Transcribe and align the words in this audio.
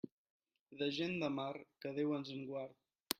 De 0.79 0.87
gent 0.95 1.13
de 1.25 1.29
mar, 1.35 1.53
que 1.85 1.91
Déu 1.99 2.17
ens 2.21 2.33
en 2.39 2.43
guard. 2.53 2.75